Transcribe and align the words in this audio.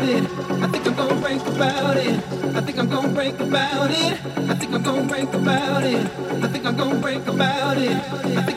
about 0.00 0.08
it. 0.08 0.62
I 0.62 0.66
think 0.68 0.86
I'm 0.86 0.94
gonna 0.94 1.20
break 1.20 1.40
about 1.46 1.96
it. 1.96 2.16
I 2.56 2.60
think 2.60 2.78
I'm 2.78 2.88
gonna 2.88 3.08
break 3.08 3.38
about 3.40 3.90
it. 3.90 4.12
I 4.50 4.54
think 4.54 4.74
I'm 4.74 4.82
gonna 4.82 5.06
break 5.06 5.32
about 5.34 5.84
it. 5.84 6.06
I 6.42 6.48
think 6.48 6.66
I'm 6.66 6.76
gonna 6.76 7.00
break 7.00 7.26
about 7.26 7.76
it. 7.78 8.49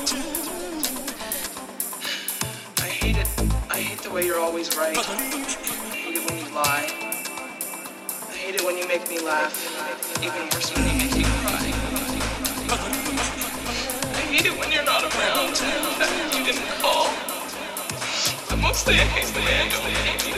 I 0.00 0.02
hate 2.88 3.18
it. 3.18 3.28
I 3.68 3.76
hate 3.76 3.98
the 4.00 4.10
way 4.10 4.24
you're 4.24 4.40
always 4.40 4.74
right. 4.74 4.96
I 4.96 5.02
hate 5.92 6.16
it 6.16 6.24
when 6.30 6.38
you 6.38 6.48
lie. 6.54 6.88
I 6.88 8.32
hate 8.32 8.54
it 8.54 8.64
when 8.64 8.78
you 8.78 8.88
make 8.88 9.06
me 9.10 9.20
laugh. 9.20 9.52
Even 10.24 10.48
worse 10.54 10.74
when 10.74 10.86
you 10.88 10.94
make 11.04 11.14
me 11.16 11.24
cry. 11.44 11.68
I 14.16 14.20
hate 14.32 14.46
it 14.46 14.58
when 14.58 14.72
you're 14.72 14.84
not 14.84 15.04
around. 15.04 15.60
You 16.32 16.44
didn't 16.48 16.66
call. 16.80 17.12
But 18.48 18.58
mostly 18.58 18.94
I 18.94 19.04
hate 19.04 19.28
the 19.34 19.40
way 19.40 19.52
I 19.52 19.68
don't 19.68 19.84
hate 20.00 20.24
you. 20.26 20.34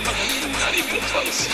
Not 0.58 0.74
even 0.74 0.98
close. 1.06 1.46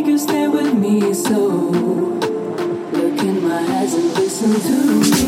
You 0.00 0.18
stay 0.18 0.48
with 0.48 0.74
me, 0.74 1.14
so 1.14 1.36
look 1.46 3.20
in 3.20 3.44
my 3.46 3.58
eyes 3.58 3.94
and 3.94 4.14
listen 4.14 4.60
to 4.60 5.00
me. 5.00 5.19